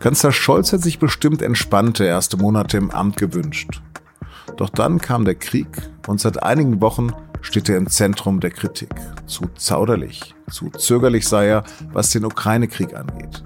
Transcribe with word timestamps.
Kanzler 0.00 0.32
Scholz 0.32 0.72
hat 0.72 0.80
sich 0.80 0.98
bestimmt 0.98 1.42
entspannte 1.42 2.04
erste 2.04 2.38
Monate 2.38 2.78
im 2.78 2.90
Amt 2.90 3.18
gewünscht. 3.18 3.82
Doch 4.56 4.70
dann 4.70 4.98
kam 4.98 5.26
der 5.26 5.34
Krieg 5.34 5.68
und 6.06 6.18
seit 6.18 6.42
einigen 6.42 6.80
Wochen 6.80 7.12
steht 7.42 7.68
er 7.68 7.76
im 7.76 7.86
Zentrum 7.86 8.40
der 8.40 8.50
Kritik. 8.50 8.94
Zu 9.26 9.50
zauderlich, 9.56 10.34
zu 10.48 10.70
zögerlich 10.70 11.28
sei 11.28 11.48
er, 11.48 11.64
was 11.92 12.08
den 12.10 12.24
Ukraine-Krieg 12.24 12.96
angeht. 12.96 13.44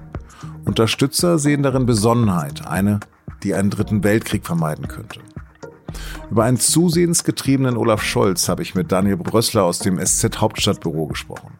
Unterstützer 0.64 1.40
sehen 1.40 1.64
darin 1.64 1.86
Besonnenheit, 1.86 2.64
eine, 2.68 3.00
die 3.42 3.52
einen 3.54 3.70
dritten 3.70 4.04
Weltkrieg 4.04 4.46
vermeiden 4.46 4.86
könnte. 4.86 5.18
Über 6.30 6.44
einen 6.44 6.58
zusehends 6.58 7.24
getriebenen 7.24 7.76
Olaf 7.76 8.02
Scholz 8.02 8.48
habe 8.48 8.62
ich 8.62 8.76
mit 8.76 8.92
Daniel 8.92 9.16
Brössler 9.16 9.64
aus 9.64 9.80
dem 9.80 9.98
SZ 9.98 10.40
Hauptstadtbüro 10.40 11.08
gesprochen. 11.08 11.58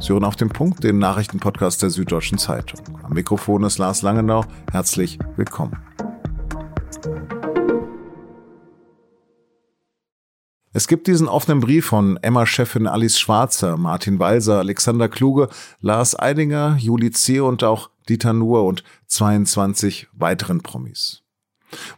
Sie 0.00 0.12
hören 0.12 0.24
auf 0.24 0.36
den 0.36 0.48
Punkt 0.48 0.84
den 0.84 1.00
Nachrichtenpodcast 1.00 1.82
der 1.82 1.90
Süddeutschen 1.90 2.38
Zeitung. 2.38 2.80
Am 3.02 3.14
Mikrofon 3.14 3.64
ist 3.64 3.78
Lars 3.78 4.02
Langenau. 4.02 4.44
Herzlich 4.70 5.18
willkommen. 5.34 5.76
Es 10.72 10.86
gibt 10.86 11.08
diesen 11.08 11.26
offenen 11.26 11.58
Brief 11.58 11.86
von 11.86 12.16
Emma-Chefin 12.18 12.86
Alice 12.86 13.18
Schwarzer, 13.18 13.76
Martin 13.76 14.20
Walser, 14.20 14.60
Alexander 14.60 15.08
Kluge, 15.08 15.48
Lars 15.80 16.16
Eidinger, 16.16 16.76
Juli 16.78 17.10
Zehe 17.10 17.42
und 17.42 17.64
auch 17.64 17.90
Dieter 18.08 18.32
Nuhr 18.32 18.64
und 18.64 18.84
22 19.08 20.06
weiteren 20.12 20.60
Promis. 20.62 21.24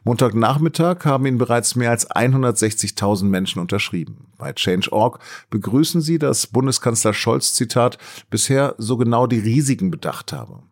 Montagnachmittag 0.04 1.04
haben 1.04 1.26
ihn 1.26 1.38
bereits 1.38 1.76
mehr 1.76 1.90
als 1.90 2.10
160.000 2.10 3.24
Menschen 3.24 3.60
unterschrieben. 3.60 4.26
Bei 4.38 4.52
Change.org 4.52 5.20
begrüßen 5.50 6.00
sie, 6.00 6.18
dass 6.18 6.46
Bundeskanzler 6.46 7.14
Scholz, 7.14 7.54
Zitat, 7.54 7.98
bisher 8.30 8.74
so 8.78 8.96
genau 8.96 9.26
die 9.26 9.38
Risiken 9.38 9.90
bedacht 9.90 10.32
habe. 10.32 10.62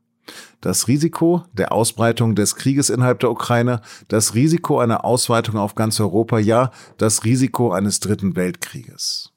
Das 0.60 0.88
Risiko 0.88 1.44
der 1.52 1.72
Ausbreitung 1.72 2.34
des 2.34 2.56
Krieges 2.56 2.90
innerhalb 2.90 3.20
der 3.20 3.30
Ukraine, 3.30 3.80
das 4.08 4.34
Risiko 4.34 4.78
einer 4.78 5.05
Ausweitung 5.05 5.56
auf 5.56 5.74
ganz 5.74 6.00
Europa, 6.00 6.38
ja, 6.38 6.70
das 6.96 7.24
Risiko 7.24 7.72
eines 7.72 8.00
dritten 8.00 8.36
Weltkrieges. 8.36 9.33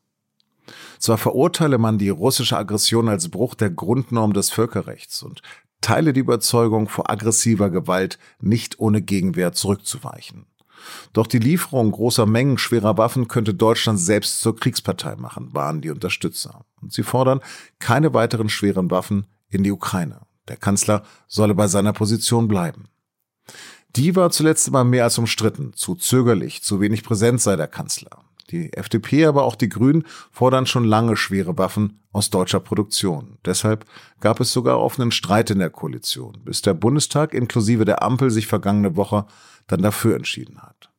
Zwar 0.99 1.17
verurteile 1.17 1.77
man 1.77 1.97
die 1.97 2.09
russische 2.09 2.57
Aggression 2.57 3.09
als 3.09 3.29
Bruch 3.29 3.55
der 3.55 3.69
Grundnorm 3.69 4.33
des 4.33 4.49
Völkerrechts 4.49 5.23
und 5.23 5.41
teile 5.81 6.13
die 6.13 6.19
Überzeugung, 6.19 6.87
vor 6.87 7.09
aggressiver 7.09 7.69
Gewalt 7.69 8.17
nicht 8.39 8.79
ohne 8.79 9.01
Gegenwehr 9.01 9.53
zurückzuweichen. 9.53 10.45
Doch 11.13 11.27
die 11.27 11.39
Lieferung 11.39 11.91
großer 11.91 12.25
Mengen 12.25 12.57
schwerer 12.57 12.97
Waffen 12.97 13.27
könnte 13.27 13.53
Deutschland 13.53 13.99
selbst 13.99 14.41
zur 14.41 14.55
Kriegspartei 14.55 15.15
machen, 15.15 15.53
waren 15.53 15.81
die 15.81 15.89
Unterstützer. 15.89 16.65
Und 16.81 16.93
sie 16.93 17.03
fordern 17.03 17.41
keine 17.79 18.13
weiteren 18.13 18.49
schweren 18.49 18.89
Waffen 18.89 19.27
in 19.49 19.63
die 19.63 19.71
Ukraine. 19.71 20.21
Der 20.47 20.57
Kanzler 20.57 21.03
solle 21.27 21.53
bei 21.53 21.67
seiner 21.67 21.93
Position 21.93 22.47
bleiben. 22.47 22.85
Die 23.95 24.15
war 24.15 24.31
zuletzt 24.31 24.67
immer 24.67 24.83
mehr 24.83 25.03
als 25.03 25.17
umstritten, 25.17 25.73
zu 25.73 25.95
zögerlich, 25.95 26.63
zu 26.63 26.79
wenig 26.79 27.03
präsent 27.03 27.41
sei 27.41 27.57
der 27.57 27.67
Kanzler. 27.67 28.23
Die 28.49 28.73
FDP, 28.73 29.25
aber 29.25 29.43
auch 29.43 29.55
die 29.55 29.69
Grünen 29.69 30.03
fordern 30.31 30.65
schon 30.65 30.83
lange 30.83 31.15
schwere 31.15 31.57
Waffen 31.57 32.01
aus 32.11 32.29
deutscher 32.29 32.59
Produktion. 32.59 33.37
Deshalb 33.45 33.85
gab 34.19 34.39
es 34.39 34.51
sogar 34.51 34.79
offenen 34.79 35.11
Streit 35.11 35.49
in 35.49 35.59
der 35.59 35.69
Koalition, 35.69 36.41
bis 36.43 36.61
der 36.61 36.73
Bundestag 36.73 37.33
inklusive 37.33 37.85
der 37.85 38.03
Ampel 38.03 38.31
sich 38.31 38.47
vergangene 38.47 38.95
Woche 38.95 39.25
dann 39.67 39.81
dafür 39.81 40.15
entschieden 40.15 40.61
hat. 40.61 40.89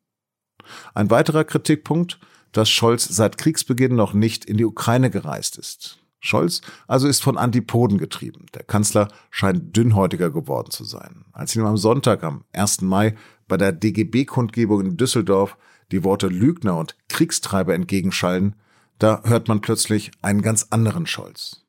Ein 0.95 1.11
weiterer 1.11 1.45
Kritikpunkt, 1.45 2.19
dass 2.53 2.71
Scholz 2.71 3.05
seit 3.05 3.39
Kriegsbeginn 3.39 3.97
noch 3.97 4.13
nicht 4.13 4.45
in 4.45 4.57
die 4.57 4.65
Ukraine 4.65 5.11
gereist 5.11 5.57
ist. 5.59 5.99
Scholz 6.21 6.61
also 6.87 7.09
ist 7.09 7.23
von 7.23 7.37
Antipoden 7.37 7.99
getrieben. 7.99 8.47
Der 8.55 8.63
Kanzler 8.63 9.09
scheint 9.31 9.77
dünnhäutiger 9.77 10.31
geworden 10.31 10.71
zu 10.71 10.85
sein. 10.85 11.25
Als 11.33 11.57
ihm 11.57 11.65
am 11.65 11.77
Sonntag, 11.77 12.23
am 12.23 12.45
1. 12.53 12.83
Mai, 12.83 13.17
bei 13.49 13.57
der 13.57 13.73
DGB-Kundgebung 13.73 14.81
in 14.83 14.97
Düsseldorf 14.97 15.57
die 15.91 16.05
Worte 16.05 16.29
Lügner 16.29 16.77
und 16.77 16.97
Kriegstreiber 17.13 17.75
entgegenschallen, 17.75 18.57
da 18.99 19.21
hört 19.25 19.49
man 19.49 19.61
plötzlich 19.61 20.11
einen 20.23 20.41
ganz 20.41 20.69
anderen 20.71 21.07
Scholz. 21.07 21.61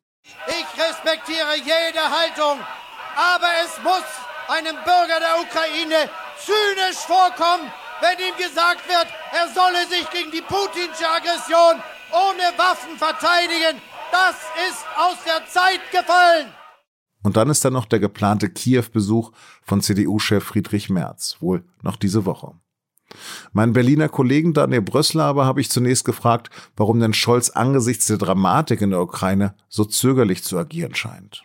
Ich 0.48 0.81
respektiere 0.81 1.58
jede 1.58 2.02
Haltung, 2.02 2.59
aber 3.16 3.50
es 3.66 3.84
muss 3.84 4.08
einem 4.48 4.76
Bürger 4.84 5.20
der 5.20 5.42
Ukraine 5.42 6.09
zynisch 6.40 7.04
vorkommen, 7.06 7.70
wenn 8.02 8.18
ihm 8.20 8.38
gesagt 8.38 8.88
wird, 8.88 9.08
er 9.31 9.48
solle 9.54 9.86
sich 9.88 10.09
gegen 10.12 10.31
die 10.31 10.42
putinsche 10.42 11.08
Aggression 11.08 11.81
ohne 12.12 12.58
Waffen 12.58 12.98
verteidigen. 12.98 13.81
Das 14.12 14.36
ist 14.70 14.86
aus 14.98 15.18
der 15.25 15.46
Zeit 15.48 15.81
gefallen. 15.92 16.48
Und 17.24 17.38
dann 17.38 17.50
ist 17.50 17.66
da 17.66 17.70
noch 17.70 17.86
der 17.86 18.00
geplante 18.00 18.50
Kiew-Besuch 18.50 19.31
von 19.64 19.81
CDU-Chef 19.81 20.44
Friedrich 20.44 20.90
Merz, 20.90 21.38
wohl 21.40 21.66
noch 21.81 21.96
diese 21.96 22.25
Woche. 22.25 22.54
Meinen 23.51 23.74
Berliner 23.74 24.09
Kollegen 24.09 24.53
Daniel 24.53 24.81
Brössler 24.81 25.24
aber 25.24 25.46
habe 25.46 25.62
ich 25.62 25.69
zunächst 25.69 26.06
gefragt, 26.06 26.50
warum 26.75 27.00
denn 27.00 27.13
Scholz 27.13 27.50
angesichts 27.50 28.07
der 28.07 28.18
Dramatik 28.18 28.81
in 28.81 28.91
der 28.91 29.01
Ukraine 29.01 29.53
so 29.69 29.85
zögerlich 29.85 30.44
zu 30.44 30.57
agieren 30.57 30.96
scheint. 30.96 31.44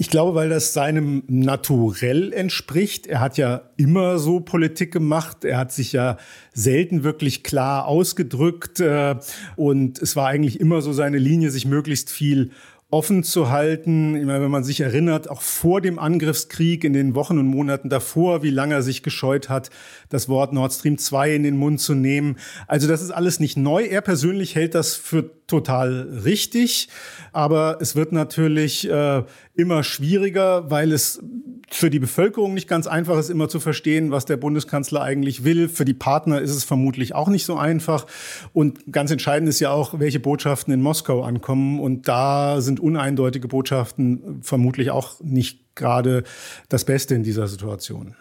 Ich 0.00 0.08
glaube, 0.08 0.34
weil 0.34 0.48
das 0.48 0.72
seinem 0.72 1.24
Naturell 1.28 2.32
entspricht. 2.32 3.06
Er 3.06 3.20
hat 3.20 3.36
ja 3.36 3.70
immer 3.76 4.18
so 4.18 4.40
Politik 4.40 4.92
gemacht. 4.92 5.44
Er 5.44 5.58
hat 5.58 5.72
sich 5.72 5.92
ja 5.92 6.16
selten 6.54 7.04
wirklich 7.04 7.42
klar 7.42 7.84
ausgedrückt. 7.84 8.80
Äh, 8.80 9.16
und 9.56 10.00
es 10.00 10.16
war 10.16 10.26
eigentlich 10.26 10.58
immer 10.58 10.80
so 10.80 10.94
seine 10.94 11.18
Linie, 11.18 11.50
sich 11.50 11.66
möglichst 11.66 12.08
viel 12.08 12.52
offen 12.90 13.22
zu 13.22 13.50
halten. 13.50 14.16
Ich 14.16 14.24
meine, 14.24 14.42
wenn 14.42 14.50
man 14.50 14.64
sich 14.64 14.80
erinnert, 14.80 15.30
auch 15.30 15.42
vor 15.42 15.80
dem 15.80 15.98
Angriffskrieg 15.98 16.82
in 16.82 16.92
den 16.92 17.14
Wochen 17.14 17.38
und 17.38 17.46
Monaten 17.46 17.88
davor, 17.88 18.42
wie 18.42 18.50
lange 18.50 18.74
er 18.74 18.82
sich 18.82 19.02
gescheut 19.02 19.48
hat, 19.48 19.70
das 20.08 20.28
Wort 20.28 20.52
Nord 20.52 20.72
Stream 20.72 20.98
2 20.98 21.34
in 21.34 21.42
den 21.44 21.56
Mund 21.56 21.80
zu 21.80 21.94
nehmen. 21.94 22.36
Also 22.66 22.88
das 22.88 23.00
ist 23.00 23.12
alles 23.12 23.38
nicht 23.38 23.56
neu. 23.56 23.84
Er 23.84 24.00
persönlich 24.00 24.56
hält 24.56 24.74
das 24.74 24.96
für 24.96 25.30
total 25.46 26.20
richtig. 26.24 26.88
Aber 27.32 27.78
es 27.80 27.94
wird 27.94 28.12
natürlich 28.12 28.88
äh, 28.88 29.22
immer 29.60 29.82
schwieriger, 29.84 30.70
weil 30.70 30.92
es 30.92 31.22
für 31.70 31.88
die 31.88 32.00
Bevölkerung 32.00 32.52
nicht 32.52 32.68
ganz 32.68 32.86
einfach 32.86 33.16
ist, 33.16 33.30
immer 33.30 33.48
zu 33.48 33.60
verstehen, 33.60 34.10
was 34.10 34.24
der 34.24 34.36
Bundeskanzler 34.36 35.02
eigentlich 35.02 35.44
will. 35.44 35.68
Für 35.68 35.84
die 35.84 35.94
Partner 35.94 36.40
ist 36.40 36.50
es 36.50 36.64
vermutlich 36.64 37.14
auch 37.14 37.28
nicht 37.28 37.44
so 37.44 37.56
einfach. 37.56 38.06
Und 38.52 38.92
ganz 38.92 39.10
entscheidend 39.12 39.48
ist 39.48 39.60
ja 39.60 39.70
auch, 39.70 40.00
welche 40.00 40.18
Botschaften 40.18 40.74
in 40.74 40.82
Moskau 40.82 41.22
ankommen. 41.22 41.78
Und 41.78 42.08
da 42.08 42.60
sind 42.60 42.80
uneindeutige 42.80 43.46
Botschaften 43.46 44.40
vermutlich 44.42 44.90
auch 44.90 45.20
nicht 45.20 45.76
gerade 45.76 46.24
das 46.68 46.84
Beste 46.84 47.14
in 47.14 47.22
dieser 47.22 47.46
Situation. 47.46 48.16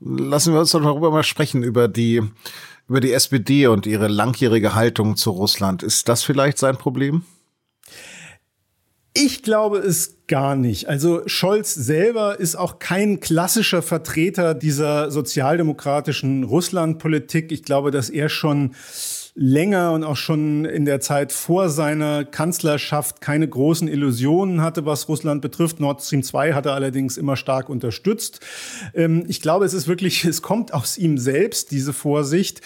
Lassen 0.00 0.52
wir 0.52 0.60
uns 0.60 0.72
doch 0.72 0.82
darüber 0.82 1.10
mal 1.12 1.22
sprechen, 1.22 1.62
über 1.62 1.86
die, 1.86 2.22
über 2.88 3.00
die 3.00 3.12
SPD 3.12 3.68
und 3.68 3.86
ihre 3.86 4.08
langjährige 4.08 4.74
Haltung 4.74 5.16
zu 5.16 5.30
Russland. 5.30 5.84
Ist 5.84 6.08
das 6.08 6.24
vielleicht 6.24 6.58
sein 6.58 6.76
Problem? 6.76 7.22
Ich 9.16 9.44
glaube 9.44 9.78
es 9.78 10.16
gar 10.26 10.56
nicht. 10.56 10.88
Also 10.88 11.22
Scholz 11.26 11.72
selber 11.72 12.40
ist 12.40 12.56
auch 12.56 12.80
kein 12.80 13.20
klassischer 13.20 13.80
Vertreter 13.80 14.54
dieser 14.54 15.12
sozialdemokratischen 15.12 16.42
Russlandpolitik. 16.42 17.52
Ich 17.52 17.62
glaube, 17.62 17.92
dass 17.92 18.10
er 18.10 18.28
schon 18.28 18.74
länger 19.36 19.90
und 19.92 20.04
auch 20.04 20.16
schon 20.16 20.64
in 20.64 20.84
der 20.84 21.00
Zeit 21.00 21.32
vor 21.32 21.68
seiner 21.68 22.24
Kanzlerschaft 22.24 23.20
keine 23.20 23.48
großen 23.48 23.88
Illusionen 23.88 24.60
hatte, 24.60 24.86
was 24.86 25.08
Russland 25.08 25.42
betrifft. 25.42 25.80
Nord 25.80 26.02
Stream 26.02 26.22
2 26.22 26.52
hat 26.52 26.66
er 26.66 26.74
allerdings 26.74 27.16
immer 27.16 27.34
stark 27.34 27.68
unterstützt. 27.68 28.38
Ähm, 28.94 29.24
ich 29.26 29.42
glaube, 29.42 29.64
es 29.64 29.74
ist 29.74 29.88
wirklich, 29.88 30.24
es 30.24 30.40
kommt 30.40 30.72
aus 30.72 30.96
ihm 30.96 31.18
selbst, 31.18 31.72
diese 31.72 31.92
Vorsicht. 31.92 32.60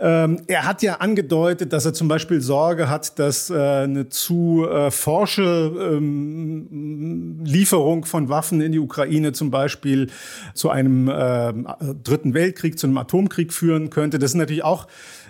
Ähm, 0.00 0.42
er 0.48 0.66
hat 0.66 0.82
ja 0.82 0.96
angedeutet, 0.96 1.72
dass 1.72 1.84
er 1.84 1.94
zum 1.94 2.08
Beispiel 2.08 2.40
Sorge 2.40 2.90
hat, 2.90 3.20
dass 3.20 3.48
äh, 3.50 3.54
eine 3.54 4.08
zu 4.08 4.66
äh, 4.68 4.90
forsche 4.90 5.72
ähm, 5.78 7.38
Lieferung 7.44 8.04
von 8.04 8.28
Waffen 8.28 8.60
in 8.60 8.72
die 8.72 8.80
Ukraine 8.80 9.32
zum 9.32 9.52
Beispiel 9.52 10.08
zu 10.52 10.68
einem 10.68 11.08
äh, 11.08 11.52
dritten 12.02 12.34
Weltkrieg, 12.34 12.76
zu 12.76 12.88
einem 12.88 12.98
Atomkrieg 12.98 13.52
führen 13.52 13.90
könnte. 13.90 14.18
Das 14.18 14.32
ist 14.32 14.36
natürlich 14.36 14.64
auch 14.64 14.88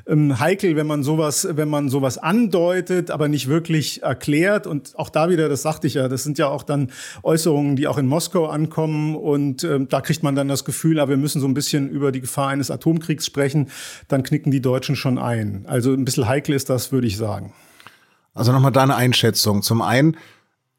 ähm, 0.09 0.41
heikel, 0.41 0.75
wenn 0.77 0.87
man 0.87 1.03
sowas, 1.03 1.47
wenn 1.51 1.69
man 1.69 1.89
sowas 1.91 2.19
andeutet, 2.19 3.11
aber 3.11 3.29
nicht 3.29 3.49
wirklich 3.49 4.03
erklärt. 4.03 4.67
Und 4.67 4.99
auch 4.99 5.11
da 5.11 5.29
wieder, 5.29 5.49
das 5.49 5.63
sagte 5.63 5.87
ich 5.87 5.95
ja, 5.95 6.09
das 6.09 6.25
sind 6.25 6.39
ja 6.39 6.49
auch 6.49 6.63
dann 6.63 6.91
Äußerungen, 7.23 7.77
die 7.77 7.87
auch 7.87 7.99
in 7.99 8.07
Moskau 8.07 8.47
ankommen. 8.47 9.15
Und 9.15 9.65
ähm, 9.65 9.89
da 9.89 10.01
kriegt 10.01 10.23
man 10.23 10.35
dann 10.35 10.49
das 10.49 10.65
Gefühl, 10.65 10.99
aber 10.99 11.11
wir 11.11 11.17
müssen 11.19 11.41
so 11.41 11.47
ein 11.47 11.55
bisschen 11.55 11.89
über 11.91 12.11
die 12.11 12.21
Gefahr 12.21 12.49
eines 12.49 12.71
Atomkriegs 12.71 13.27
sprechen. 13.27 13.69
Dann 14.09 14.23
knicken 14.23 14.51
die 14.51 14.63
Deutschen 14.63 14.97
schon 14.97 15.19
ein. 15.19 15.65
Also 15.67 15.93
ein 15.93 16.05
bisschen 16.05 16.27
heikel 16.27 16.55
ist 16.55 16.71
das, 16.71 16.91
würde 16.91 17.07
ich 17.07 17.17
sagen. 17.17 17.53
Also 18.35 18.53
nochmal 18.53 18.73
deine 18.73 18.97
Einschätzung. 18.97 19.63
Zum 19.63 19.83
einen, 19.83 20.17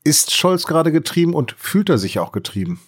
ist 0.04 0.36
Scholz 0.36 0.66
gerade 0.66 0.92
getrieben 0.92 1.34
und 1.34 1.56
fühlt 1.58 1.90
er 1.90 1.98
sich 1.98 2.20
auch 2.20 2.32
getrieben? 2.32 2.80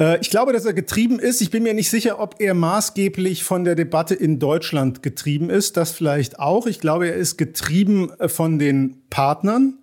Äh, 0.00 0.20
ich 0.20 0.30
glaube, 0.30 0.52
dass 0.52 0.64
er 0.64 0.72
getrieben 0.72 1.18
ist. 1.18 1.40
Ich 1.40 1.50
bin 1.50 1.62
mir 1.62 1.74
nicht 1.74 1.90
sicher, 1.90 2.20
ob 2.20 2.36
er 2.40 2.54
maßgeblich 2.54 3.44
von 3.44 3.64
der 3.64 3.74
Debatte 3.74 4.14
in 4.14 4.38
Deutschland 4.38 5.02
getrieben 5.02 5.50
ist. 5.50 5.76
Das 5.76 5.92
vielleicht 5.92 6.38
auch. 6.38 6.66
Ich 6.66 6.80
glaube, 6.80 7.08
er 7.08 7.14
ist 7.14 7.36
getrieben 7.36 8.10
äh, 8.18 8.28
von 8.28 8.58
den 8.58 9.02
Partnern. 9.10 9.78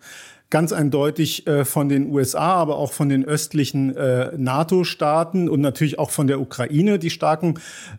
Ganz 0.54 0.72
eindeutig 0.72 1.48
äh, 1.48 1.66
von 1.66 1.90
den 1.90 2.12
USA, 2.12 2.54
aber 2.54 2.78
auch 2.78 2.94
von 2.94 3.10
den 3.10 3.26
östlichen 3.26 3.98
äh, 3.98 4.38
NATO-Staaten 4.38 5.50
und 5.50 5.62
natürlich 5.62 5.98
auch 5.98 6.12
von 6.12 6.28
der 6.28 6.40
Ukraine, 6.40 7.00
die 7.00 7.10
starken 7.10 7.56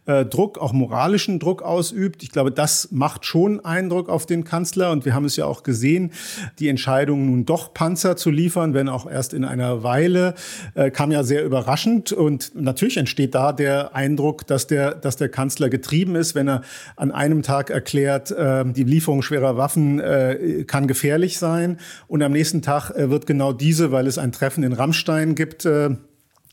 äh, 0.07 0.25
Druck, 0.25 0.59
auch 0.59 0.73
moralischen 0.73 1.41
Druck 1.41 1.63
ausübt. 1.63 2.23
Ich 2.23 2.31
glaube, 2.31 2.53
das 2.53 2.93
macht 2.93 3.27
schon 3.27 3.65
Eindruck 3.65 4.09
auf 4.09 4.25
den 4.25 4.45
Kanzler. 4.45 4.93
Und 4.93 5.05
wir 5.05 5.15
haben 5.17 5.25
es 5.25 5.35
ja 5.35 5.47
auch 5.47 5.65
gesehen, 5.65 6.13
die 6.61 6.69
Entscheidung 6.69 7.27
nun 7.27 7.45
doch 7.45 7.75
Panzer 7.75 8.15
zu 8.17 8.31
liefern, 8.31 8.73
wenn 8.73 8.89
auch 8.89 9.11
erst 9.11 9.35
in 9.35 9.45
einer 9.45 9.83
Weile, 9.83 10.35
äh, 10.75 10.93
kam 10.93 11.11
ja 11.11 11.25
sehr 11.25 11.45
überraschend. 11.45 12.13
Und 12.13 12.53
natürlich 12.55 12.99
entsteht 12.99 13.35
da 13.35 13.53
der 13.53 13.97
Eindruck, 13.97 14.47
dass 14.47 14.69
der, 14.69 14.95
dass 14.95 15.17
der 15.17 15.29
Kanzler 15.29 15.71
getrieben 15.71 16.15
ist, 16.15 16.37
wenn 16.37 16.49
er 16.49 16.63
an 16.95 17.11
einem 17.11 17.43
Tag 17.43 17.71
erklärt, 17.71 18.31
äh, 18.31 18.65
die 18.65 18.85
Lieferung 18.85 19.23
schwerer 19.23 19.57
Waffen 19.57 19.99
äh, 19.99 20.63
kann 20.69 20.87
gefährlich 20.87 21.37
sein. 21.41 21.79
Und 22.07 22.23
am 22.23 22.31
nächsten 22.31 22.44
nächsten 22.45 22.61
Tag 22.61 22.91
äh, 22.91 23.09
wird 23.09 23.27
genau 23.27 23.55
diese, 23.55 23.91
weil 23.91 24.07
es 24.07 24.19
ein 24.19 24.31
Treffen 24.31 24.65
in 24.65 24.75
Rammstein 24.75 25.35
gibt, 25.35 25.65
äh, 25.65 25.97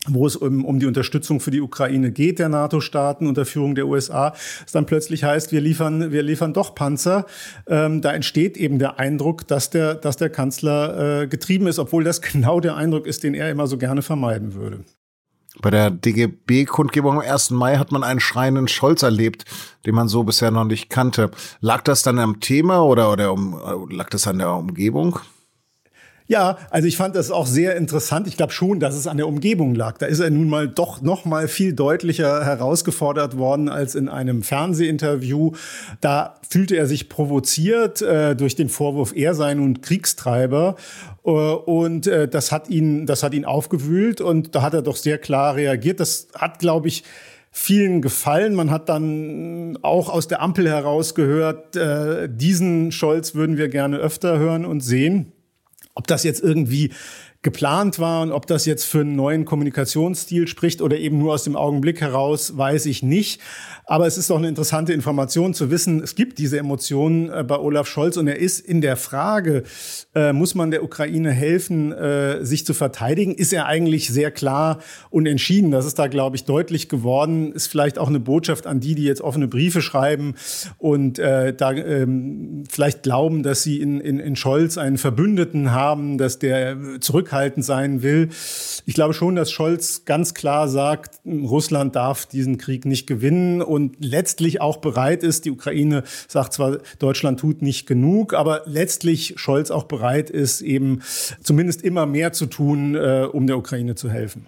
wo 0.08 0.26
es 0.26 0.36
um, 0.36 0.64
um 0.64 0.80
die 0.80 0.86
Unterstützung 0.86 1.38
für 1.38 1.50
die 1.50 1.60
Ukraine 1.60 2.10
geht, 2.12 2.38
der 2.38 2.48
NATO-Staaten 2.48 3.26
unter 3.26 3.44
Führung 3.44 3.74
der 3.74 3.86
USA, 3.86 4.32
es 4.64 4.72
dann 4.72 4.86
plötzlich 4.86 5.22
heißt, 5.22 5.52
wir 5.52 5.60
liefern, 5.60 6.10
wir 6.10 6.22
liefern 6.22 6.54
doch 6.54 6.74
Panzer. 6.74 7.26
Ähm, 7.66 8.00
da 8.00 8.12
entsteht 8.14 8.56
eben 8.56 8.78
der 8.78 8.98
Eindruck, 8.98 9.46
dass 9.46 9.68
der, 9.68 9.94
dass 9.94 10.16
der 10.16 10.30
Kanzler 10.30 11.24
äh, 11.24 11.26
getrieben 11.26 11.66
ist, 11.66 11.78
obwohl 11.78 12.04
das 12.04 12.22
genau 12.32 12.58
der 12.58 12.74
Eindruck 12.74 13.06
ist, 13.06 13.22
den 13.22 13.34
er 13.34 13.50
immer 13.50 13.66
so 13.66 13.76
gerne 13.76 14.00
vermeiden 14.00 14.54
würde. 14.54 14.84
Bei 15.60 15.68
der 15.68 15.90
DGB-Kundgebung 15.90 17.16
am 17.16 17.20
1. 17.20 17.50
Mai 17.50 17.76
hat 17.76 17.92
man 17.92 18.02
einen 18.02 18.20
schreienden 18.20 18.68
Scholz 18.68 19.02
erlebt, 19.02 19.44
den 19.84 19.94
man 19.94 20.08
so 20.08 20.24
bisher 20.24 20.50
noch 20.50 20.64
nicht 20.64 20.88
kannte. 20.88 21.30
Lag 21.60 21.82
das 21.82 22.02
dann 22.02 22.18
am 22.18 22.40
Thema 22.40 22.82
oder, 22.82 23.12
oder 23.12 23.30
um, 23.34 23.60
lag 23.90 24.08
das 24.08 24.26
an 24.26 24.38
der 24.38 24.50
Umgebung? 24.54 25.18
Ja, 26.28 26.58
also 26.70 26.86
ich 26.86 26.96
fand 26.96 27.16
das 27.16 27.30
auch 27.30 27.46
sehr 27.46 27.76
interessant. 27.76 28.26
Ich 28.26 28.36
glaube 28.36 28.52
schon, 28.52 28.80
dass 28.80 28.94
es 28.94 29.06
an 29.06 29.16
der 29.16 29.26
Umgebung 29.26 29.74
lag. 29.74 29.98
Da 29.98 30.06
ist 30.06 30.20
er 30.20 30.30
nun 30.30 30.48
mal 30.48 30.68
doch 30.68 31.02
noch 31.02 31.24
mal 31.24 31.48
viel 31.48 31.72
deutlicher 31.72 32.44
herausgefordert 32.44 33.36
worden 33.36 33.68
als 33.68 33.94
in 33.94 34.08
einem 34.08 34.42
Fernsehinterview. 34.42 35.52
Da 36.00 36.34
fühlte 36.48 36.76
er 36.76 36.86
sich 36.86 37.08
provoziert 37.08 38.02
äh, 38.02 38.36
durch 38.36 38.54
den 38.54 38.68
Vorwurf, 38.68 39.12
er 39.14 39.34
sei 39.34 39.54
nun 39.54 39.80
Kriegstreiber. 39.80 40.76
Äh, 41.24 41.30
und 41.30 42.06
äh, 42.06 42.28
das 42.28 42.52
hat 42.52 42.68
ihn, 42.68 43.06
das 43.06 43.22
hat 43.22 43.34
ihn 43.34 43.44
aufgewühlt 43.44 44.20
und 44.20 44.54
da 44.54 44.62
hat 44.62 44.74
er 44.74 44.82
doch 44.82 44.96
sehr 44.96 45.18
klar 45.18 45.56
reagiert. 45.56 46.00
Das 46.00 46.28
hat, 46.34 46.58
glaube 46.60 46.88
ich, 46.88 47.04
vielen 47.50 48.00
gefallen. 48.00 48.54
Man 48.54 48.70
hat 48.70 48.88
dann 48.88 49.78
auch 49.82 50.08
aus 50.08 50.26
der 50.26 50.40
Ampel 50.40 50.68
heraus 50.68 51.14
gehört, 51.14 51.76
äh, 51.76 52.28
diesen 52.28 52.92
Scholz 52.92 53.34
würden 53.34 53.58
wir 53.58 53.68
gerne 53.68 53.98
öfter 53.98 54.38
hören 54.38 54.64
und 54.64 54.80
sehen. 54.80 55.32
Ob 55.94 56.06
das 56.06 56.24
jetzt 56.24 56.42
irgendwie 56.42 56.92
geplant 57.42 57.98
war 57.98 58.22
und 58.22 58.30
ob 58.30 58.46
das 58.46 58.66
jetzt 58.66 58.84
für 58.84 59.00
einen 59.00 59.16
neuen 59.16 59.44
Kommunikationsstil 59.44 60.46
spricht 60.46 60.80
oder 60.80 60.96
eben 60.96 61.18
nur 61.18 61.34
aus 61.34 61.42
dem 61.42 61.56
Augenblick 61.56 62.00
heraus, 62.00 62.56
weiß 62.56 62.86
ich 62.86 63.02
nicht. 63.02 63.40
Aber 63.84 64.06
es 64.06 64.16
ist 64.16 64.30
doch 64.30 64.38
eine 64.38 64.48
interessante 64.48 64.92
Information 64.92 65.52
zu 65.52 65.68
wissen, 65.68 66.00
es 66.02 66.14
gibt 66.14 66.38
diese 66.38 66.58
Emotionen 66.58 67.30
äh, 67.30 67.42
bei 67.42 67.58
Olaf 67.58 67.88
Scholz 67.88 68.16
und 68.16 68.28
er 68.28 68.38
ist 68.38 68.60
in 68.60 68.80
der 68.80 68.96
Frage, 68.96 69.64
äh, 70.14 70.32
muss 70.32 70.54
man 70.54 70.70
der 70.70 70.84
Ukraine 70.84 71.32
helfen, 71.32 71.90
äh, 71.90 72.44
sich 72.44 72.64
zu 72.64 72.74
verteidigen, 72.74 73.34
ist 73.34 73.52
er 73.52 73.66
eigentlich 73.66 74.08
sehr 74.08 74.30
klar 74.30 74.78
und 75.10 75.26
entschieden. 75.26 75.72
Das 75.72 75.84
ist 75.84 75.98
da, 75.98 76.06
glaube 76.06 76.36
ich, 76.36 76.44
deutlich 76.44 76.88
geworden. 76.88 77.52
Ist 77.52 77.66
vielleicht 77.66 77.98
auch 77.98 78.08
eine 78.08 78.20
Botschaft 78.20 78.68
an 78.68 78.78
die, 78.78 78.94
die 78.94 79.02
jetzt 79.02 79.20
offene 79.20 79.48
Briefe 79.48 79.82
schreiben 79.82 80.36
und 80.78 81.18
äh, 81.18 81.52
da 81.52 81.72
ähm, 81.72 82.62
vielleicht 82.70 83.02
glauben, 83.02 83.42
dass 83.42 83.64
sie 83.64 83.80
in, 83.80 84.00
in, 84.00 84.20
in 84.20 84.36
Scholz 84.36 84.78
einen 84.78 84.96
Verbündeten 84.96 85.72
haben, 85.72 86.18
dass 86.18 86.38
der 86.38 86.76
zurück 87.00 87.31
zurückhaltend 87.32 87.64
sein 87.64 88.02
will. 88.02 88.28
Ich 88.84 88.94
glaube 88.94 89.14
schon, 89.14 89.36
dass 89.36 89.50
Scholz 89.50 90.04
ganz 90.04 90.34
klar 90.34 90.68
sagt, 90.68 91.20
Russland 91.24 91.96
darf 91.96 92.26
diesen 92.26 92.58
Krieg 92.58 92.84
nicht 92.84 93.06
gewinnen 93.06 93.62
und 93.62 93.96
letztlich 94.00 94.60
auch 94.60 94.78
bereit 94.78 95.22
ist, 95.22 95.44
die 95.44 95.50
Ukraine 95.50 96.04
sagt 96.28 96.52
zwar, 96.52 96.78
Deutschland 96.98 97.40
tut 97.40 97.62
nicht 97.62 97.86
genug, 97.86 98.34
aber 98.34 98.62
letztlich 98.66 99.34
Scholz 99.36 99.70
auch 99.70 99.84
bereit 99.84 100.28
ist, 100.30 100.60
eben 100.60 101.00
zumindest 101.42 101.82
immer 101.82 102.06
mehr 102.06 102.32
zu 102.32 102.46
tun, 102.46 102.94
äh, 102.94 103.26
um 103.30 103.46
der 103.46 103.56
Ukraine 103.56 103.94
zu 103.94 104.10
helfen. 104.10 104.46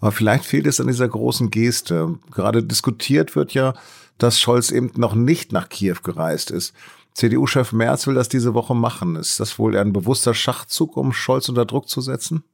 Aber 0.00 0.12
vielleicht 0.12 0.44
fehlt 0.44 0.66
es 0.66 0.80
an 0.80 0.86
dieser 0.86 1.08
großen 1.08 1.50
Geste. 1.50 2.18
Gerade 2.32 2.62
diskutiert 2.62 3.34
wird 3.34 3.52
ja, 3.54 3.74
dass 4.16 4.40
Scholz 4.40 4.70
eben 4.70 4.92
noch 4.96 5.14
nicht 5.14 5.52
nach 5.52 5.68
Kiew 5.68 5.96
gereist 6.02 6.50
ist. 6.50 6.72
CDU-Chef 7.18 7.72
Merz 7.72 8.06
will 8.06 8.14
das 8.14 8.28
diese 8.28 8.54
Woche 8.54 8.76
machen. 8.76 9.16
Ist 9.16 9.40
das 9.40 9.58
wohl 9.58 9.76
ein 9.76 9.92
bewusster 9.92 10.34
Schachzug, 10.34 10.96
um 10.96 11.12
Scholz 11.12 11.48
unter 11.48 11.66
Druck 11.66 11.88
zu 11.88 12.00
setzen? 12.00 12.44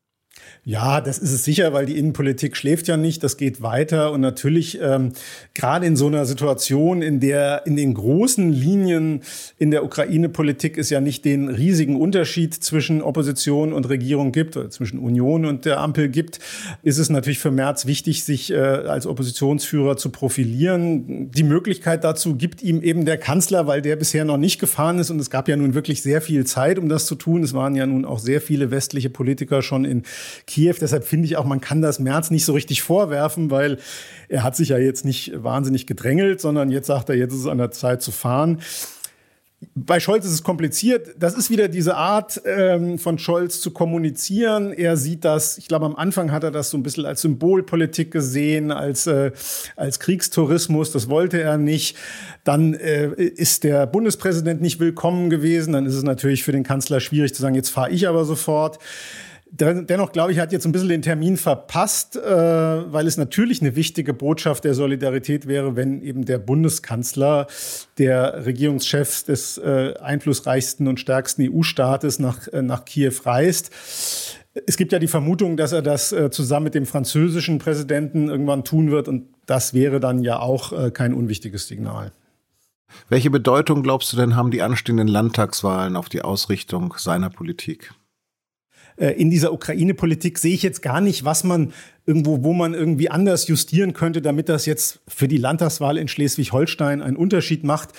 Ja, 0.67 1.02
das 1.02 1.19
ist 1.19 1.32
es 1.32 1.44
sicher, 1.44 1.75
weil 1.75 1.85
die 1.85 1.99
Innenpolitik 1.99 2.56
schläft 2.56 2.88
ja 2.88 2.96
nicht. 2.96 3.23
Das 3.23 3.37
geht 3.37 3.61
weiter. 3.61 4.12
Und 4.12 4.23
natürlich, 4.23 4.79
ähm, 4.81 5.12
gerade 5.52 5.85
in 5.85 5.94
so 5.94 6.06
einer 6.06 6.25
Situation, 6.25 7.02
in 7.02 7.20
der 7.20 7.67
in 7.67 7.76
den 7.76 7.93
großen 7.93 8.50
Linien 8.50 9.20
in 9.58 9.70
der 9.70 9.85
Ukraine-Politik 9.85 10.79
es 10.79 10.88
ja 10.88 11.02
nicht 11.02 11.26
den 11.26 11.50
riesigen 11.50 12.00
Unterschied 12.00 12.55
zwischen 12.55 13.02
Opposition 13.02 13.75
und 13.75 13.91
Regierung 13.91 14.32
gibt, 14.32 14.56
oder 14.56 14.70
zwischen 14.70 14.99
Union 14.99 15.44
und 15.44 15.67
der 15.67 15.81
Ampel 15.81 16.08
gibt, 16.08 16.38
ist 16.82 16.97
es 16.97 17.11
natürlich 17.11 17.40
für 17.40 17.50
Merz 17.50 17.85
wichtig, 17.85 18.25
sich 18.25 18.50
äh, 18.50 18.56
als 18.56 19.06
Oppositionsführer 19.06 19.99
zu 19.99 20.08
profilieren. 20.08 21.31
Die 21.31 21.43
Möglichkeit 21.43 22.05
dazu 22.05 22.37
gibt 22.37 22.62
ihm 22.62 22.81
eben 22.81 23.05
der 23.05 23.19
Kanzler, 23.19 23.67
weil 23.67 23.82
der 23.82 23.97
bisher 23.97 24.25
noch 24.25 24.38
nicht 24.38 24.58
gefahren 24.61 24.99
ist. 24.99 25.11
Und 25.11 25.20
es 25.20 25.29
gab 25.29 25.47
ja 25.47 25.56
nun 25.56 25.75
wirklich 25.75 26.00
sehr 26.00 26.23
viel 26.23 26.47
Zeit, 26.47 26.79
um 26.79 26.88
das 26.88 27.05
zu 27.05 27.17
tun. 27.17 27.43
Es 27.43 27.52
waren 27.52 27.75
ja 27.75 27.85
nun 27.85 28.06
auch 28.06 28.19
sehr 28.19 28.40
viele 28.40 28.70
westliche 28.70 29.11
Politiker 29.11 29.61
schon 29.61 29.85
in 29.85 30.05
Kiew. 30.47 30.75
Deshalb 30.81 31.05
finde 31.05 31.27
ich 31.27 31.37
auch, 31.37 31.45
man 31.45 31.61
kann 31.61 31.83
das 31.83 31.99
März 31.99 32.31
nicht 32.31 32.45
so 32.45 32.53
richtig 32.53 32.83
vorwerfen, 32.83 33.51
weil 33.51 33.79
er 34.29 34.43
hat 34.43 34.57
sich 34.57 34.71
ja 34.71 34.79
jetzt 34.79 35.05
nicht 35.05 35.33
wahnsinnig 35.35 35.87
gedrängelt, 35.87 36.41
sondern 36.41 36.71
jetzt 36.71 36.87
sagt 36.87 37.09
er, 37.09 37.17
jetzt 37.17 37.33
ist 37.33 37.41
es 37.41 37.47
an 37.47 37.59
der 37.59 37.71
Zeit 37.71 38.03
zu 38.03 38.11
fahren. 38.13 38.61
Bei 39.75 40.01
Scholz 40.01 40.25
ist 40.25 40.33
es 40.33 40.43
kompliziert. 40.43 41.15
Das 41.19 41.35
ist 41.35 41.51
wieder 41.51 41.69
diese 41.69 41.97
Art 41.97 42.41
ähm, 42.45 42.99
von 42.99 43.19
Scholz 43.19 43.61
zu 43.61 43.71
kommunizieren. 43.71 44.73
Er 44.73 44.97
sieht 44.97 45.25
das, 45.25 45.59
ich 45.59 45.69
glaube, 45.69 45.87
am 45.87 45.97
Anfang 45.97 46.33
hat 46.33 46.45
er 46.45 46.51
das 46.51 46.71
so 46.71 46.77
ein 46.77 46.83
bisschen 46.83 47.07
als 47.07 47.23
Symbolpolitik 47.23 48.11
gesehen, 48.11 48.71
als, 48.71 49.07
äh, 49.07 49.33
als 49.77 50.01
Kriegstourismus. 50.01 50.93
Das 50.93 51.09
wollte 51.09 51.41
er 51.41 51.57
nicht. 51.57 51.97
Dann 52.45 52.75
äh, 52.75 53.13
ist 53.15 53.65
der 53.65 53.87
Bundespräsident 53.87 54.61
nicht 54.61 54.81
willkommen 54.81 55.31
gewesen. 55.31 55.73
Dann 55.73 55.87
ist 55.87 55.95
es 55.95 56.03
natürlich 56.03 56.43
für 56.43 56.53
den 56.53 56.65
Kanzler 56.65 57.01
schwierig 57.01 57.35
zu 57.35 57.43
sagen, 57.43 57.55
jetzt 57.55 57.71
fahre 57.71 57.91
ich 57.91 58.09
aber 58.09 58.25
sofort. 58.25 58.79
Dennoch 59.57 60.11
glaube 60.11 60.33
ich, 60.33 60.41
hat 60.41 60.51
jetzt 60.51 60.65
ein 60.67 60.73
bisschen 60.73 60.89
den 60.89 61.03
Termin 61.03 61.37
verpasst, 61.37 62.17
äh, 62.17 62.21
weil 62.23 63.07
es 63.07 63.17
natürlich 63.17 63.61
eine 63.61 63.77
wichtige 63.77 64.13
Botschaft 64.13 64.65
der 64.65 64.75
Solidarität 64.75 65.47
wäre, 65.47 65.77
wenn 65.77 66.03
eben 66.03 66.25
der 66.25 66.39
Bundeskanzler, 66.39 67.47
der 67.99 68.47
Regierungschef 68.47 69.23
des 69.23 69.59
äh, 69.59 69.95
einflussreichsten 70.01 70.89
und 70.89 70.99
stärksten 70.99 71.49
EU-Staates 71.49 72.19
nach, 72.19 72.49
äh, 72.49 72.63
nach 72.63 72.85
Kiew 72.85 73.15
reist. 73.25 73.71
Es 74.67 74.77
gibt 74.77 74.93
ja 74.93 74.99
die 74.99 75.09
Vermutung, 75.09 75.57
dass 75.57 75.73
er 75.73 75.83
das 75.83 76.15
zusammen 76.31 76.65
mit 76.65 76.77
dem 76.77 76.87
französischen 76.87 77.59
Präsidenten 77.59 78.29
irgendwann 78.29 78.63
tun 78.63 78.93
wird 78.93 79.09
und 79.09 79.27
das 79.47 79.75
wäre 79.75 79.99
dann 79.99 80.23
ja 80.23 80.39
auch 80.39 80.93
kein 80.93 81.13
unwichtiges 81.13 81.67
Signal. 81.67 82.13
Welche 83.09 83.31
Bedeutung 83.31 83.83
glaubst 83.83 84.13
du 84.13 84.17
denn 84.17 84.37
haben 84.37 84.53
die 84.53 84.63
anstehenden 84.63 85.09
Landtagswahlen 85.09 85.97
auf 85.97 86.09
die 86.09 86.23
Ausrichtung 86.23 86.95
seiner 86.97 87.31
Politik? 87.31 87.93
Äh, 88.97 89.11
in 89.11 89.31
dieser 89.31 89.53
Ukraine-Politik 89.53 90.39
sehe 90.39 90.55
ich 90.55 90.63
jetzt 90.63 90.83
gar 90.83 91.01
nicht, 91.01 91.25
was 91.25 91.45
man 91.45 91.73
irgendwo, 92.06 92.42
wo 92.44 92.52
man 92.52 92.75
irgendwie 92.75 93.11
anders 93.11 93.49
justieren 93.49 93.94
könnte, 93.94 94.20
damit 94.20 94.49
das 94.49 94.66
jetzt 94.66 95.00
für 95.08 95.26
die 95.26 95.38
Landtagswahl 95.38 95.96
in 95.96 96.08
Schleswig-Holstein 96.08 97.00
einen 97.00 97.16
Unterschied 97.16 97.64
macht. 97.64 97.90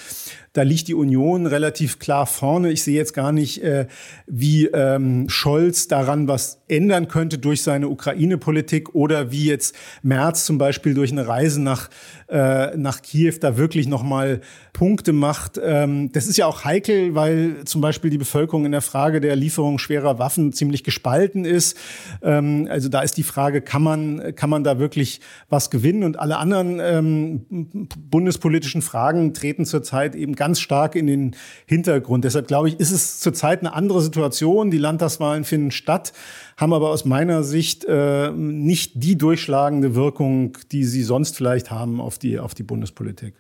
Da 0.53 0.61
liegt 0.61 0.87
die 0.87 0.93
Union 0.93 1.47
relativ 1.47 1.99
klar 1.99 2.25
vorne. 2.25 2.71
Ich 2.71 2.83
sehe 2.83 2.95
jetzt 2.95 3.13
gar 3.13 3.33
nicht, 3.33 3.61
äh, 3.61 3.87
wie 4.25 4.67
ähm, 4.67 5.27
Scholz 5.27 5.89
daran 5.89 6.29
was 6.29 6.61
ändern 6.69 7.09
könnte 7.09 7.39
durch 7.39 7.61
seine 7.61 7.89
Ukraine-Politik 7.89 8.95
oder 8.95 9.31
wie 9.31 9.47
jetzt 9.47 9.75
Merz 10.01 10.45
zum 10.45 10.57
Beispiel 10.57 10.93
durch 10.93 11.11
eine 11.11 11.27
Reise 11.27 11.61
nach, 11.61 11.89
äh, 12.29 12.77
nach 12.77 13.01
Kiew 13.01 13.33
da 13.41 13.57
wirklich 13.57 13.87
nochmal 13.87 14.39
Punkte 14.71 15.11
macht. 15.11 15.59
Ähm, 15.61 16.11
das 16.13 16.27
ist 16.27 16.37
ja 16.37 16.45
auch 16.45 16.63
heikel, 16.63 17.15
weil 17.15 17.65
zum 17.65 17.81
Beispiel 17.81 18.09
die 18.09 18.17
Bevölkerung 18.17 18.65
in 18.65 18.71
der 18.71 18.81
Frage 18.81 19.19
der 19.19 19.35
Lieferung 19.35 19.77
schwerer 19.77 20.19
Waffen 20.19 20.53
ziemlich 20.53 20.85
gespalten 20.85 21.43
ist. 21.43 21.75
Ähm, 22.21 22.67
also 22.69 22.87
da 22.87 23.01
ist 23.01 23.17
die 23.17 23.23
Frage, 23.23 23.61
kann 23.61 23.83
man 23.83 23.94
man, 23.95 24.35
kann 24.35 24.49
man 24.49 24.63
da 24.63 24.79
wirklich 24.79 25.21
was 25.49 25.69
gewinnen? 25.69 26.03
Und 26.03 26.19
alle 26.19 26.37
anderen 26.37 26.79
ähm, 26.79 27.87
bundespolitischen 28.09 28.81
Fragen 28.81 29.33
treten 29.33 29.65
zurzeit 29.65 30.15
eben 30.15 30.35
ganz 30.35 30.59
stark 30.59 30.95
in 30.95 31.07
den 31.07 31.35
Hintergrund. 31.65 32.23
Deshalb 32.23 32.47
glaube 32.47 32.69
ich, 32.69 32.79
ist 32.79 32.91
es 32.91 33.19
zurzeit 33.19 33.59
eine 33.59 33.73
andere 33.73 34.01
Situation. 34.01 34.71
Die 34.71 34.77
Landtagswahlen 34.77 35.43
finden 35.43 35.71
statt, 35.71 36.13
haben 36.57 36.73
aber 36.73 36.89
aus 36.89 37.05
meiner 37.05 37.43
Sicht 37.43 37.85
äh, 37.85 38.31
nicht 38.31 38.91
die 38.95 39.17
durchschlagende 39.17 39.95
Wirkung, 39.95 40.57
die 40.71 40.83
sie 40.83 41.03
sonst 41.03 41.35
vielleicht 41.35 41.71
haben 41.71 41.99
auf 42.01 42.17
die, 42.17 42.39
auf 42.39 42.53
die 42.53 42.63
Bundespolitik. 42.63 43.35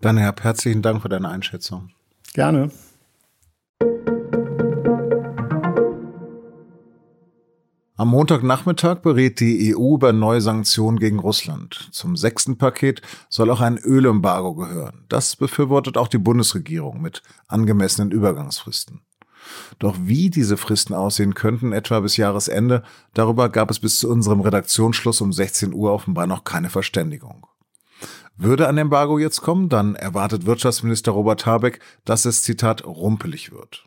Dann, 0.00 0.18
Herr, 0.18 0.34
herzlichen 0.40 0.82
Dank 0.82 1.02
für 1.02 1.08
deine 1.08 1.28
Einschätzung. 1.28 1.90
Gerne. 2.34 2.70
Am 7.96 8.08
Montagnachmittag 8.08 9.02
berät 9.02 9.38
die 9.38 9.72
EU 9.72 9.94
über 9.94 10.12
neue 10.12 10.40
Sanktionen 10.40 10.98
gegen 10.98 11.20
Russland. 11.20 11.90
Zum 11.92 12.16
sechsten 12.16 12.58
Paket 12.58 13.02
soll 13.28 13.52
auch 13.52 13.60
ein 13.60 13.78
Ölembargo 13.78 14.54
gehören. 14.56 15.04
Das 15.08 15.36
befürwortet 15.36 15.96
auch 15.96 16.08
die 16.08 16.18
Bundesregierung 16.18 17.00
mit 17.00 17.22
angemessenen 17.46 18.10
Übergangsfristen. 18.10 19.02
Doch 19.78 19.94
wie 20.00 20.28
diese 20.28 20.56
Fristen 20.56 20.92
aussehen 20.92 21.34
könnten, 21.34 21.72
etwa 21.72 22.00
bis 22.00 22.16
Jahresende, 22.16 22.82
darüber 23.12 23.48
gab 23.48 23.70
es 23.70 23.78
bis 23.78 24.00
zu 24.00 24.10
unserem 24.10 24.40
Redaktionsschluss 24.40 25.20
um 25.20 25.32
16 25.32 25.72
Uhr 25.72 25.92
offenbar 25.92 26.26
noch 26.26 26.42
keine 26.42 26.70
Verständigung. 26.70 27.46
Würde 28.36 28.66
ein 28.66 28.78
Embargo 28.78 29.20
jetzt 29.20 29.42
kommen, 29.42 29.68
dann 29.68 29.94
erwartet 29.94 30.46
Wirtschaftsminister 30.46 31.12
Robert 31.12 31.46
Habeck, 31.46 31.78
dass 32.04 32.24
es, 32.24 32.42
Zitat, 32.42 32.84
rumpelig 32.84 33.52
wird. 33.52 33.86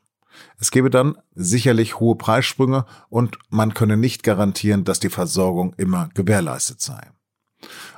Es 0.59 0.71
gebe 0.71 0.89
dann 0.89 1.17
sicherlich 1.35 1.99
hohe 1.99 2.15
Preissprünge 2.15 2.85
und 3.09 3.37
man 3.49 3.73
könne 3.73 3.97
nicht 3.97 4.23
garantieren, 4.23 4.83
dass 4.83 4.99
die 4.99 5.09
Versorgung 5.09 5.73
immer 5.77 6.09
gewährleistet 6.13 6.81
sei. 6.81 7.11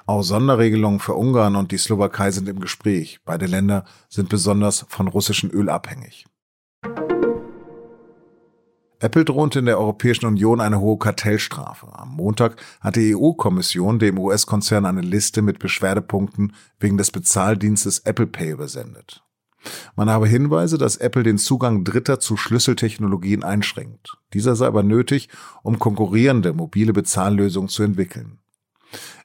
Auch 0.06 0.24
Sonderregelungen 0.24 1.00
für 1.00 1.14
Ungarn 1.14 1.56
und 1.56 1.72
die 1.72 1.78
Slowakei 1.78 2.32
sind 2.32 2.50
im 2.50 2.60
Gespräch. 2.60 3.20
Beide 3.26 3.46
Länder 3.46 3.86
sind 4.10 4.30
besonders 4.30 4.86
von 4.90 5.08
russischem 5.08 5.52
Öl 5.52 5.70
abhängig. 5.70 6.26
Apple 9.02 9.24
droht 9.24 9.56
in 9.56 9.66
der 9.66 9.80
Europäischen 9.80 10.26
Union 10.26 10.60
eine 10.60 10.82
hohe 10.82 10.98
Kartellstrafe. 10.98 11.88
Am 11.94 12.16
Montag 12.16 12.58
hat 12.82 12.98
die 12.98 13.16
EU-Kommission 13.16 13.98
dem 13.98 14.20
US-Konzern 14.20 14.86
eine 14.86 15.02
Liste 15.02 15.42
mit 15.42 15.60
Beschwerdepunkten 15.60 16.54
wegen 16.80 16.98
des 16.98 17.12
Bezahldienstes 17.12 18.00
Apple 18.00 18.28
Pay 18.28 18.52
übersendet. 18.52 19.24
Man 19.96 20.10
habe 20.10 20.28
Hinweise, 20.28 20.78
dass 20.78 20.98
Apple 20.98 21.24
den 21.24 21.38
Zugang 21.38 21.84
Dritter 21.84 22.20
zu 22.20 22.38
Schlüsseltechnologien 22.38 23.44
einschränkt. 23.44 24.18
Dieser 24.34 24.56
sei 24.56 24.68
aber 24.68 24.84
nötig, 24.84 25.30
um 25.64 25.80
konkurrierende 25.80 26.54
mobile 26.54 26.94
Bezahllösungen 26.94 27.70
zu 27.70 27.84
entwickeln. 27.84 28.40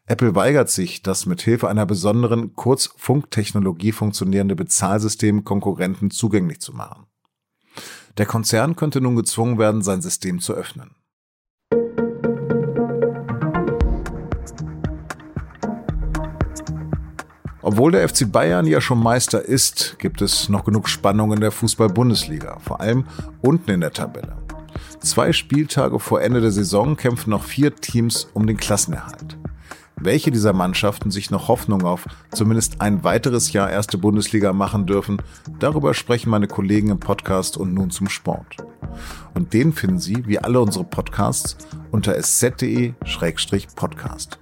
Apple 0.06 0.34
weigert 0.34 0.68
sich, 0.68 1.02
das 1.02 1.24
mit 1.24 1.40
Hilfe 1.40 1.68
einer 1.68 1.86
besonderen 1.86 2.54
Kurzfunktechnologie 2.54 3.92
funktionierende 3.92 4.54
Bezahlsystem 4.54 5.44
Konkurrenten 5.44 6.10
zugänglich 6.10 6.60
zu 6.60 6.74
machen. 6.74 7.06
Der 8.18 8.26
Konzern 8.26 8.76
könnte 8.76 9.00
nun 9.00 9.16
gezwungen 9.16 9.58
werden, 9.58 9.82
sein 9.82 10.02
System 10.02 10.40
zu 10.40 10.52
öffnen. 10.52 10.94
Obwohl 17.66 17.92
der 17.92 18.06
FC 18.06 18.30
Bayern 18.30 18.66
ja 18.66 18.82
schon 18.82 19.02
Meister 19.02 19.42
ist, 19.42 19.96
gibt 19.98 20.20
es 20.20 20.50
noch 20.50 20.66
genug 20.66 20.86
Spannung 20.86 21.32
in 21.32 21.40
der 21.40 21.50
Fußball-Bundesliga, 21.50 22.58
vor 22.58 22.82
allem 22.82 23.06
unten 23.40 23.70
in 23.70 23.80
der 23.80 23.94
Tabelle. 23.94 24.36
Zwei 25.00 25.32
Spieltage 25.32 25.98
vor 25.98 26.20
Ende 26.20 26.42
der 26.42 26.50
Saison 26.50 26.94
kämpfen 26.94 27.30
noch 27.30 27.44
vier 27.44 27.74
Teams 27.74 28.28
um 28.34 28.46
den 28.46 28.58
Klassenerhalt. 28.58 29.38
Welche 29.96 30.30
dieser 30.30 30.52
Mannschaften 30.52 31.10
sich 31.10 31.30
noch 31.30 31.48
Hoffnung 31.48 31.84
auf 31.84 32.04
zumindest 32.32 32.82
ein 32.82 33.02
weiteres 33.02 33.54
Jahr 33.54 33.70
erste 33.70 33.96
Bundesliga 33.96 34.52
machen 34.52 34.84
dürfen, 34.84 35.22
darüber 35.58 35.94
sprechen 35.94 36.28
meine 36.28 36.48
Kollegen 36.48 36.90
im 36.90 37.00
Podcast 37.00 37.56
und 37.56 37.72
nun 37.72 37.90
zum 37.90 38.10
Sport. 38.10 38.58
Und 39.32 39.54
den 39.54 39.72
finden 39.72 40.00
Sie, 40.00 40.26
wie 40.26 40.38
alle 40.38 40.60
unsere 40.60 40.84
Podcasts, 40.84 41.56
unter 41.90 42.14
sz.de-podcast. 42.14 44.38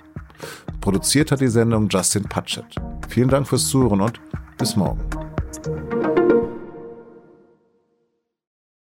Produziert 0.80 1.30
hat 1.30 1.40
die 1.40 1.48
Sendung 1.48 1.88
Justin 1.88 2.24
Patchett. 2.24 2.64
Vielen 3.08 3.28
Dank 3.28 3.46
fürs 3.46 3.68
Zuhören 3.68 4.00
und 4.00 4.20
bis 4.58 4.76
morgen. 4.76 5.00